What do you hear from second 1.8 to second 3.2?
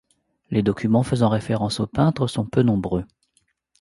peintre sont peu nombreux.